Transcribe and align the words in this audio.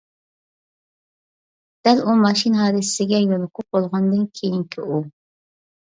دەل 1.87 2.01
ئۇ 2.03 2.17
ماشىنا 2.23 2.63
ھادىسىسىگە 2.63 3.21
يولۇقۇپ 3.27 3.77
بولغاندىن 3.79 4.29
كېيىنكى 4.41 4.87
ئۇ! 4.89 5.03